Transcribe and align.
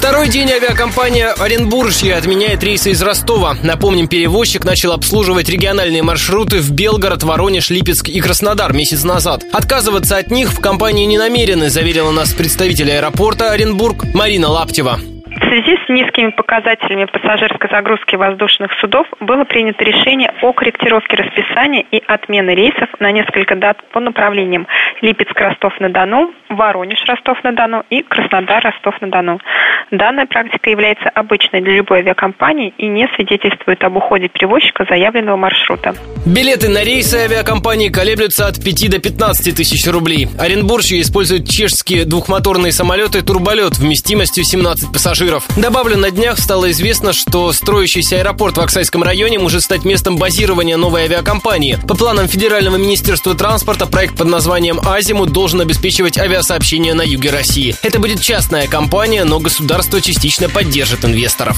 Второй 0.00 0.28
день 0.28 0.50
авиакомпания 0.50 1.34
«Оренбуржье» 1.38 2.16
отменяет 2.16 2.64
рейсы 2.64 2.92
из 2.92 3.02
Ростова. 3.02 3.52
Напомним, 3.62 4.08
перевозчик 4.08 4.64
начал 4.64 4.92
обслуживать 4.92 5.50
региональные 5.50 6.02
маршруты 6.02 6.60
в 6.60 6.70
Белгород, 6.70 7.22
Воронеж, 7.22 7.68
Липецк 7.68 8.08
и 8.08 8.18
Краснодар 8.22 8.72
месяц 8.72 9.04
назад. 9.04 9.42
Отказываться 9.52 10.16
от 10.16 10.30
них 10.30 10.52
в 10.52 10.60
компании 10.62 11.04
не 11.04 11.18
намерены, 11.18 11.68
заверила 11.68 12.12
нас 12.12 12.32
представитель 12.32 12.90
аэропорта 12.90 13.50
Оренбург 13.50 14.06
Марина 14.14 14.48
Лаптева 14.48 15.00
связи 15.50 15.76
с 15.84 15.88
низкими 15.88 16.30
показателями 16.30 17.06
пассажирской 17.06 17.68
загрузки 17.70 18.14
воздушных 18.14 18.72
судов 18.74 19.06
было 19.18 19.42
принято 19.42 19.82
решение 19.82 20.32
о 20.42 20.52
корректировке 20.52 21.16
расписания 21.16 21.84
и 21.90 22.00
отмены 22.06 22.50
рейсов 22.54 22.88
на 23.00 23.10
несколько 23.10 23.56
дат 23.56 23.76
по 23.90 23.98
направлениям 23.98 24.68
Липецк-Ростов-на-Дону, 25.02 26.32
Воронеж-Ростов-на-Дону 26.50 27.84
и 27.90 28.02
Краснодар-Ростов-на-Дону. 28.02 29.40
Данная 29.90 30.26
практика 30.26 30.70
является 30.70 31.08
обычной 31.08 31.62
для 31.62 31.74
любой 31.74 31.98
авиакомпании 31.98 32.72
и 32.78 32.86
не 32.86 33.08
свидетельствует 33.16 33.82
об 33.82 33.96
уходе 33.96 34.28
перевозчика 34.28 34.86
заявленного 34.88 35.36
маршрута. 35.36 35.94
Билеты 36.24 36.68
на 36.68 36.84
рейсы 36.84 37.16
авиакомпании 37.16 37.88
колеблются 37.88 38.46
от 38.46 38.62
5 38.62 38.90
до 38.90 38.98
15 39.00 39.56
тысяч 39.56 39.86
рублей. 39.88 40.28
Оренбуржье 40.38 41.00
используют 41.00 41.48
чешские 41.48 42.04
двухмоторные 42.04 42.70
самолеты 42.70 43.22
«Турболет» 43.22 43.78
вместимостью 43.78 44.44
17 44.44 44.92
пассажиров. 44.92 45.48
Добавлю, 45.56 45.96
на 45.96 46.12
днях 46.12 46.38
стало 46.38 46.70
известно, 46.70 47.12
что 47.12 47.50
строящийся 47.52 48.18
аэропорт 48.18 48.58
в 48.58 48.60
Оксайском 48.60 49.02
районе 49.02 49.40
может 49.40 49.62
стать 49.62 49.84
местом 49.84 50.18
базирования 50.18 50.76
новой 50.76 51.04
авиакомпании. 51.04 51.78
По 51.88 51.96
планам 51.96 52.28
Федерального 52.28 52.76
министерства 52.76 53.34
транспорта 53.34 53.86
проект 53.86 54.16
под 54.16 54.28
названием 54.28 54.78
«Азимут» 54.86 55.32
должен 55.32 55.60
обеспечивать 55.60 56.16
авиасообщение 56.16 56.94
на 56.94 57.02
юге 57.02 57.30
России. 57.30 57.74
Это 57.82 57.98
будет 57.98 58.20
частная 58.20 58.68
компания, 58.68 59.24
но 59.24 59.40
государство 59.80 60.02
частично 60.02 60.50
поддержит 60.50 61.06
инвесторов. 61.06 61.56